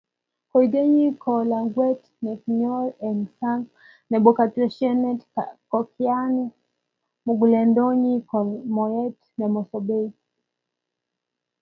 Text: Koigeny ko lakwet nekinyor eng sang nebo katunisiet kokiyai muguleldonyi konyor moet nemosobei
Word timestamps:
Koigeny 0.49 0.99
ko 1.21 1.33
lakwet 1.51 2.01
nekinyor 2.23 2.85
eng 3.07 3.21
sang 3.37 3.63
nebo 4.09 4.29
katunisiet 4.37 5.19
kokiyai 5.71 6.41
muguleldonyi 7.25 8.13
konyor 8.29 8.61
moet 8.75 9.17
nemosobei 9.37 10.07